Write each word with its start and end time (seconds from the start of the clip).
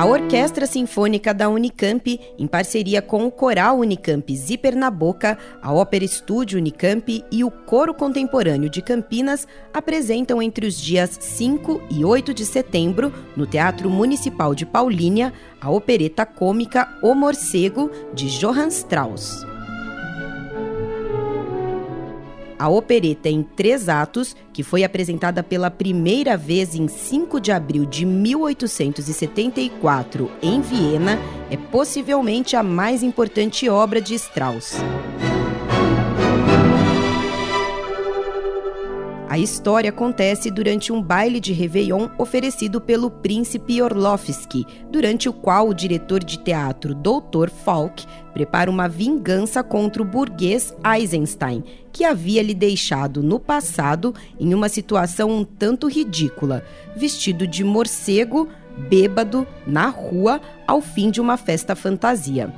A 0.00 0.06
Orquestra 0.06 0.66
Sinfônica 0.66 1.34
da 1.34 1.50
Unicamp, 1.50 2.18
em 2.38 2.46
parceria 2.46 3.02
com 3.02 3.26
o 3.26 3.30
Coral 3.30 3.80
Unicamp 3.80 4.34
Zíper 4.34 4.74
na 4.74 4.90
Boca, 4.90 5.36
a 5.60 5.74
Ópera 5.74 6.02
Estúdio 6.02 6.58
Unicamp 6.58 7.22
e 7.30 7.44
o 7.44 7.50
Coro 7.50 7.92
Contemporâneo 7.92 8.70
de 8.70 8.80
Campinas, 8.80 9.46
apresentam 9.74 10.40
entre 10.40 10.66
os 10.66 10.80
dias 10.80 11.18
5 11.20 11.82
e 11.90 12.02
8 12.02 12.32
de 12.32 12.46
setembro, 12.46 13.12
no 13.36 13.46
Teatro 13.46 13.90
Municipal 13.90 14.54
de 14.54 14.64
Paulínia, 14.64 15.34
a 15.60 15.70
opereta 15.70 16.24
cômica 16.24 16.88
O 17.02 17.14
Morcego, 17.14 17.90
de 18.14 18.26
Johann 18.38 18.68
Strauss. 18.68 19.49
A 22.60 22.68
opereta 22.68 23.28
em 23.30 23.42
três 23.42 23.88
atos, 23.88 24.36
que 24.52 24.62
foi 24.62 24.84
apresentada 24.84 25.42
pela 25.42 25.70
primeira 25.70 26.36
vez 26.36 26.74
em 26.74 26.88
5 26.88 27.40
de 27.40 27.50
abril 27.50 27.86
de 27.86 28.04
1874 28.04 30.30
em 30.42 30.60
Viena, 30.60 31.18
é 31.50 31.56
possivelmente 31.56 32.56
a 32.56 32.62
mais 32.62 33.02
importante 33.02 33.66
obra 33.66 33.98
de 33.98 34.14
Strauss. 34.14 34.76
A 39.30 39.38
história 39.38 39.90
acontece 39.90 40.50
durante 40.50 40.92
um 40.92 41.00
baile 41.00 41.38
de 41.38 41.52
Réveillon 41.52 42.08
oferecido 42.18 42.80
pelo 42.80 43.08
príncipe 43.08 43.80
Orlovsky, 43.80 44.66
durante 44.90 45.28
o 45.28 45.32
qual 45.32 45.68
o 45.68 45.72
diretor 45.72 46.24
de 46.24 46.36
teatro 46.36 46.96
Dr. 46.96 47.48
Falk 47.48 48.04
prepara 48.34 48.68
uma 48.68 48.88
vingança 48.88 49.62
contra 49.62 50.02
o 50.02 50.04
burguês 50.04 50.74
Eisenstein, 50.84 51.62
que 51.92 52.02
havia 52.02 52.42
lhe 52.42 52.54
deixado 52.54 53.22
no 53.22 53.38
passado 53.38 54.12
em 54.36 54.52
uma 54.52 54.68
situação 54.68 55.30
um 55.30 55.44
tanto 55.44 55.86
ridícula, 55.86 56.64
vestido 56.96 57.46
de 57.46 57.62
morcego, 57.62 58.48
bêbado, 58.88 59.46
na 59.64 59.90
rua, 59.90 60.40
ao 60.66 60.80
fim 60.80 61.08
de 61.08 61.20
uma 61.20 61.36
festa 61.36 61.76
fantasia. 61.76 62.52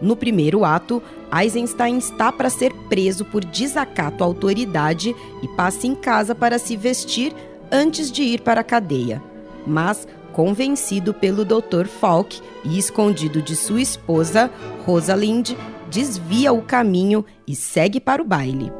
No 0.00 0.16
primeiro 0.16 0.64
ato, 0.64 1.02
Eisenstein 1.32 1.98
está 1.98 2.30
para 2.30 2.50
ser 2.50 2.72
preso 2.88 3.24
por 3.24 3.44
desacato 3.44 4.22
à 4.22 4.26
autoridade 4.26 5.14
e 5.42 5.48
passa 5.48 5.86
em 5.86 5.94
casa 5.94 6.34
para 6.34 6.58
se 6.58 6.76
vestir 6.76 7.34
antes 7.70 8.10
de 8.10 8.22
ir 8.22 8.40
para 8.40 8.60
a 8.60 8.64
cadeia. 8.64 9.22
Mas, 9.66 10.06
convencido 10.32 11.14
pelo 11.14 11.44
Dr. 11.44 11.86
Falk 11.86 12.40
e 12.64 12.78
escondido 12.78 13.40
de 13.40 13.56
sua 13.56 13.80
esposa, 13.80 14.50
Rosalind, 14.84 15.52
desvia 15.90 16.52
o 16.52 16.62
caminho 16.62 17.24
e 17.46 17.54
segue 17.54 18.00
para 18.00 18.20
o 18.20 18.24
baile. 18.24 18.72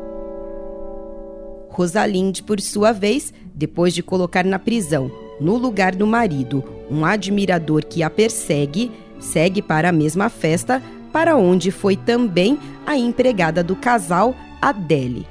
Rosalind, 1.69 2.43
por 2.43 2.61
sua 2.61 2.93
vez, 2.93 3.33
depois 3.55 3.95
de 3.95 4.03
colocar 4.03 4.45
na 4.45 4.59
prisão, 4.59 5.11
no 5.41 5.57
lugar 5.57 5.95
do 5.95 6.07
marido, 6.07 6.63
um 6.91 7.05
admirador 7.05 7.85
que 7.85 8.03
a 8.03 8.11
persegue, 8.11 8.93
segue 9.19 9.61
para 9.61 9.89
a 9.89 9.93
mesma 9.93 10.29
festa 10.29 10.83
para 11.15 11.37
onde 11.37 11.71
foi 11.71 11.95
também 11.95 12.59
a 12.85 12.99
empregada 12.99 13.63
do 13.63 13.77
casal, 13.77 14.35
Adele. 14.61 15.25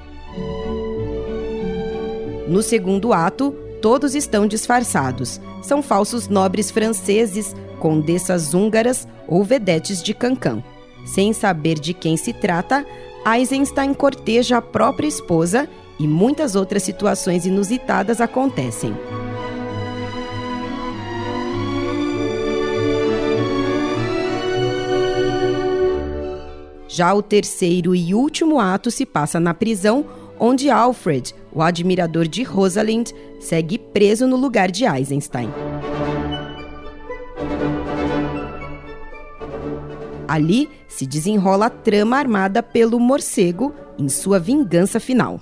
No 2.47 2.63
segundo 2.63 3.11
ato, 3.11 3.53
todos 3.81 4.15
estão 4.15 4.47
disfarçados. 4.47 5.41
São 5.61 5.83
falsos 5.83 6.29
nobres 6.29 6.71
franceses, 6.71 7.53
condessas 7.81 8.53
húngaras 8.53 9.05
ou 9.27 9.43
vedetes 9.43 10.01
de 10.01 10.13
Cancã. 10.13 10.63
Sem 11.05 11.33
saber 11.33 11.77
de 11.77 11.93
quem 11.93 12.15
se 12.15 12.31
trata, 12.31 12.85
Eisenstein 13.25 13.93
corteja 13.93 14.59
a 14.59 14.61
própria 14.61 15.07
esposa 15.07 15.67
e 15.99 16.07
muitas 16.07 16.55
outras 16.55 16.83
situações 16.83 17.45
inusitadas 17.45 18.21
acontecem. 18.21 18.95
Já 26.93 27.11
o 27.11 27.23
terceiro 27.23 27.95
e 27.95 28.13
último 28.13 28.59
ato 28.59 28.91
se 28.91 29.03
passa 29.03 29.39
na 29.39 29.51
prisão, 29.51 30.05
onde 30.39 30.69
Alfred, 30.69 31.33
o 31.51 31.59
admirador 31.59 32.27
de 32.27 32.43
Rosalind, 32.43 33.09
segue 33.39 33.79
preso 33.79 34.27
no 34.27 34.35
lugar 34.35 34.69
de 34.69 34.85
Eisenstein. 34.85 35.49
Ali 40.27 40.69
se 40.87 41.07
desenrola 41.07 41.65
a 41.65 41.69
trama 41.71 42.15
armada 42.15 42.61
pelo 42.61 42.99
morcego 42.99 43.73
em 43.97 44.07
sua 44.07 44.37
vingança 44.37 44.99
final. 44.99 45.39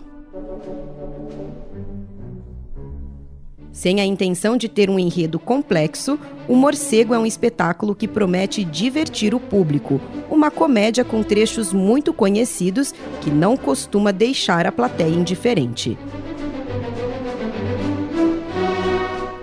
Sem 3.72 4.02
a 4.02 4.06
intenção 4.06 4.58
de 4.58 4.68
ter 4.68 4.90
um 4.90 5.00
enredo 5.00 5.40
complexo, 5.40 6.20
O 6.48 6.56
Morcego 6.56 7.14
é 7.14 7.20
um 7.20 7.26
espetáculo 7.26 7.96
que 7.96 8.08
promete 8.08 8.66
divertir 8.66 9.34
o 9.34 9.40
público, 9.40 10.02
uma 10.30 10.52
comédia 10.52 11.06
com 11.06 11.24
trechos 11.24 11.72
muito 11.72 12.12
conhecidos 12.12 12.94
que 13.22 13.30
não 13.30 13.56
costuma 13.56 14.12
deixar 14.12 14.66
a 14.66 14.72
plateia 14.72 15.14
indiferente. 15.14 15.98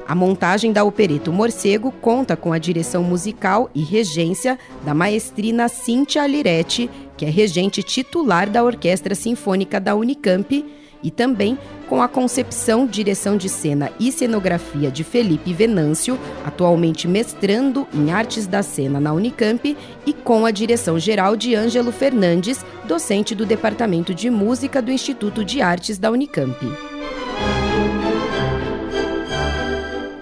A 0.06 0.14
montagem 0.14 0.72
da 0.72 0.84
opereta 0.84 1.30
O 1.30 1.34
Morcego 1.34 1.90
conta 1.90 2.36
com 2.36 2.52
a 2.52 2.58
direção 2.58 3.02
musical 3.02 3.70
e 3.74 3.82
regência 3.82 4.58
da 4.84 4.92
maestrina 4.92 5.68
Cíntia 5.68 6.22
Aliretti, 6.22 6.90
que 7.16 7.24
é 7.24 7.30
regente 7.30 7.82
titular 7.82 8.50
da 8.50 8.62
Orquestra 8.62 9.14
Sinfônica 9.14 9.80
da 9.80 9.94
Unicamp 9.94 10.64
e 11.02 11.10
também 11.10 11.58
com 11.88 12.02
a 12.02 12.08
concepção, 12.08 12.86
direção 12.86 13.36
de 13.36 13.48
cena 13.48 13.90
e 13.98 14.12
cenografia 14.12 14.90
de 14.90 15.02
Felipe 15.02 15.52
Venâncio, 15.54 16.18
atualmente 16.44 17.08
mestrando 17.08 17.88
em 17.94 18.10
artes 18.10 18.46
da 18.46 18.62
cena 18.62 19.00
na 19.00 19.12
Unicamp, 19.12 19.76
e 20.04 20.12
com 20.12 20.44
a 20.44 20.50
direção 20.50 20.98
geral 20.98 21.34
de 21.36 21.54
Ângelo 21.54 21.90
Fernandes, 21.90 22.64
docente 22.86 23.34
do 23.34 23.46
Departamento 23.46 24.14
de 24.14 24.28
Música 24.28 24.82
do 24.82 24.90
Instituto 24.90 25.44
de 25.44 25.62
Artes 25.62 25.98
da 25.98 26.10
Unicamp. 26.10 26.97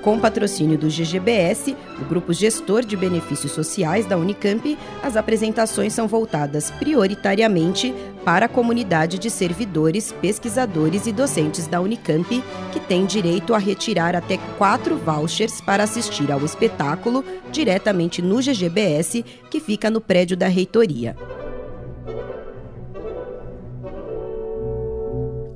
Com 0.06 0.20
patrocínio 0.20 0.78
do 0.78 0.88
GGBS, 0.88 1.74
o 2.00 2.04
Grupo 2.04 2.32
Gestor 2.32 2.84
de 2.84 2.96
Benefícios 2.96 3.50
Sociais 3.50 4.06
da 4.06 4.16
Unicamp, 4.16 4.78
as 5.02 5.16
apresentações 5.16 5.92
são 5.92 6.06
voltadas 6.06 6.70
prioritariamente 6.70 7.92
para 8.24 8.46
a 8.46 8.48
comunidade 8.48 9.18
de 9.18 9.28
servidores, 9.28 10.12
pesquisadores 10.12 11.08
e 11.08 11.12
docentes 11.12 11.66
da 11.66 11.80
Unicamp, 11.80 12.40
que 12.72 12.78
tem 12.78 13.04
direito 13.04 13.52
a 13.52 13.58
retirar 13.58 14.14
até 14.14 14.38
quatro 14.56 14.96
vouchers 14.96 15.60
para 15.60 15.82
assistir 15.82 16.30
ao 16.30 16.44
espetáculo 16.44 17.24
diretamente 17.50 18.22
no 18.22 18.40
GGBS, 18.40 19.24
que 19.50 19.58
fica 19.58 19.90
no 19.90 20.00
prédio 20.00 20.36
da 20.36 20.46
reitoria. 20.46 21.16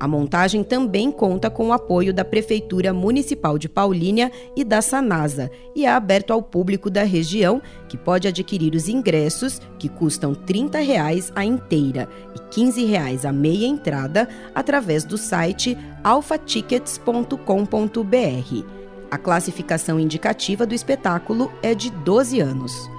A 0.01 0.07
montagem 0.07 0.63
também 0.63 1.11
conta 1.11 1.47
com 1.47 1.67
o 1.67 1.73
apoio 1.73 2.11
da 2.11 2.25
Prefeitura 2.25 2.91
Municipal 2.91 3.59
de 3.59 3.69
Paulínia 3.69 4.31
e 4.55 4.63
da 4.63 4.81
Sanasa 4.81 5.51
e 5.75 5.85
é 5.85 5.91
aberto 5.91 6.33
ao 6.33 6.41
público 6.41 6.89
da 6.89 7.03
região, 7.03 7.61
que 7.87 7.95
pode 7.95 8.27
adquirir 8.27 8.73
os 8.73 8.89
ingressos, 8.89 9.61
que 9.77 9.87
custam 9.87 10.33
30 10.33 10.79
reais 10.79 11.31
a 11.35 11.45
inteira 11.45 12.09
e 12.35 12.39
15 12.49 12.83
reais 12.83 13.27
a 13.27 13.31
meia 13.31 13.67
entrada, 13.67 14.27
através 14.55 15.03
do 15.03 15.19
site 15.19 15.77
alfatickets.com.br. 16.03 18.65
A 19.11 19.17
classificação 19.19 19.99
indicativa 19.99 20.65
do 20.65 20.73
espetáculo 20.73 21.51
é 21.61 21.75
de 21.75 21.91
12 21.91 22.39
anos. 22.39 22.89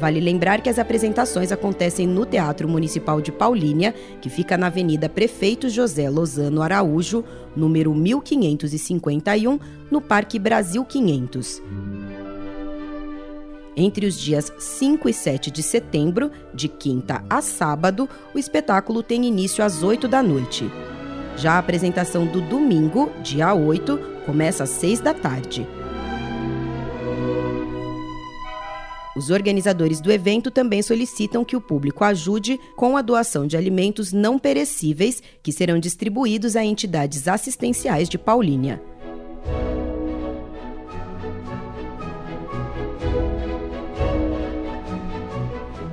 Vale 0.00 0.18
lembrar 0.18 0.62
que 0.62 0.70
as 0.70 0.78
apresentações 0.78 1.52
acontecem 1.52 2.06
no 2.06 2.24
Teatro 2.24 2.66
Municipal 2.66 3.20
de 3.20 3.30
Paulínia, 3.30 3.94
que 4.22 4.30
fica 4.30 4.56
na 4.56 4.68
Avenida 4.68 5.10
Prefeito 5.10 5.68
José 5.68 6.08
Lozano 6.08 6.62
Araújo, 6.62 7.22
número 7.54 7.94
1551, 7.94 9.60
no 9.90 10.00
Parque 10.00 10.38
Brasil 10.38 10.82
500. 10.86 11.62
Entre 13.76 14.06
os 14.06 14.18
dias 14.18 14.50
5 14.58 15.06
e 15.06 15.12
7 15.12 15.50
de 15.50 15.62
setembro, 15.62 16.30
de 16.54 16.66
quinta 16.66 17.22
a 17.28 17.42
sábado, 17.42 18.08
o 18.34 18.38
espetáculo 18.38 19.02
tem 19.02 19.26
início 19.26 19.62
às 19.62 19.82
8 19.82 20.08
da 20.08 20.22
noite. 20.22 20.70
Já 21.36 21.52
a 21.52 21.58
apresentação 21.58 22.24
do 22.24 22.40
domingo, 22.40 23.12
dia 23.22 23.52
8, 23.52 23.98
começa 24.24 24.64
às 24.64 24.70
6 24.70 25.00
da 25.00 25.12
tarde. 25.12 25.66
Os 29.20 29.28
organizadores 29.28 30.00
do 30.00 30.10
evento 30.10 30.50
também 30.50 30.80
solicitam 30.80 31.44
que 31.44 31.54
o 31.54 31.60
público 31.60 32.02
ajude 32.02 32.58
com 32.74 32.96
a 32.96 33.02
doação 33.02 33.46
de 33.46 33.54
alimentos 33.54 34.14
não 34.14 34.38
perecíveis 34.38 35.22
que 35.42 35.52
serão 35.52 35.78
distribuídos 35.78 36.56
a 36.56 36.64
entidades 36.64 37.28
assistenciais 37.28 38.08
de 38.08 38.16
Paulínia. 38.16 38.82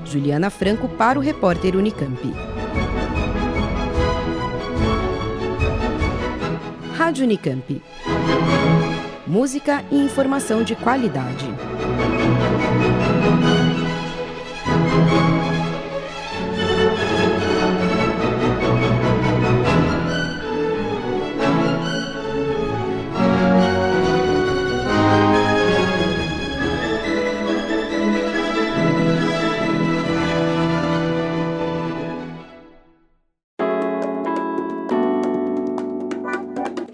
Juliana 0.06 0.50
Franco 0.50 0.88
para 0.88 1.20
o 1.20 1.22
repórter 1.22 1.76
Unicamp. 1.76 2.34
Rádio 6.96 7.26
Unicamp. 7.26 7.82
Música 9.28 9.84
e 9.92 9.98
informação 9.98 10.64
de 10.64 10.78
qualidade. 10.78 11.46